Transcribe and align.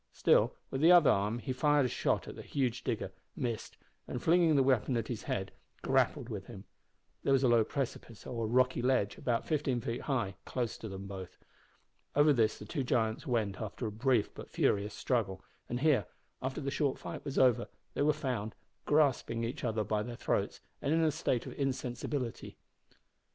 Still, 0.13 0.55
with 0.71 0.81
the 0.81 0.91
other 0.91 1.11
arm 1.11 1.37
he 1.37 1.53
fired 1.53 1.85
a 1.85 1.87
shot 1.87 2.27
at 2.27 2.35
the 2.35 2.41
huge 2.41 2.83
digger, 2.83 3.11
missed, 3.35 3.77
and, 4.07 4.19
flinging 4.19 4.55
the 4.55 4.63
weapon 4.63 4.97
at 4.97 5.09
his 5.09 5.21
head, 5.21 5.51
grappled 5.83 6.27
with 6.27 6.47
him. 6.47 6.63
There 7.21 7.33
was 7.33 7.43
a 7.43 7.47
low 7.47 7.63
precipice 7.63 8.25
or 8.25 8.47
rocky 8.47 8.81
ledge, 8.81 9.19
about 9.19 9.45
fifteen 9.45 9.79
feet 9.79 10.01
high, 10.01 10.37
close 10.43 10.75
to 10.79 10.89
them. 10.89 11.07
Over 12.15 12.33
this 12.33 12.57
the 12.57 12.65
two 12.65 12.81
giants 12.83 13.27
went 13.27 13.61
after 13.61 13.85
a 13.85 13.91
brief 13.91 14.33
but 14.33 14.49
furious 14.49 14.95
struggle, 14.95 15.43
and 15.69 15.81
here, 15.81 16.07
after 16.41 16.61
the 16.61 16.71
short 16.71 16.97
fight 16.97 17.23
was 17.23 17.37
over, 17.37 17.67
they 17.93 18.01
were 18.01 18.11
found, 18.11 18.55
grasping 18.85 19.43
each 19.43 19.63
other 19.63 19.83
by 19.83 20.01
their 20.01 20.15
throats, 20.15 20.61
and 20.81 20.95
in 20.95 21.03
a 21.03 21.11
state 21.11 21.45
of 21.45 21.53
insensibility. 21.59 22.57